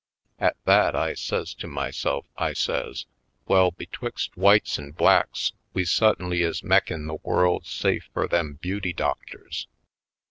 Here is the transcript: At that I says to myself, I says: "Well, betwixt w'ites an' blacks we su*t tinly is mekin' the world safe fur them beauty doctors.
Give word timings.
At 0.39 0.55
that 0.65 0.95
I 0.95 1.13
says 1.13 1.53
to 1.53 1.67
myself, 1.67 2.25
I 2.35 2.53
says: 2.53 3.05
"Well, 3.47 3.69
betwixt 3.69 4.31
w'ites 4.33 4.79
an' 4.79 4.93
blacks 4.93 5.51
we 5.75 5.85
su*t 5.85 6.15
tinly 6.19 6.41
is 6.43 6.63
mekin' 6.63 7.05
the 7.05 7.19
world 7.21 7.67
safe 7.67 8.09
fur 8.11 8.27
them 8.27 8.55
beauty 8.59 8.93
doctors. 8.93 9.67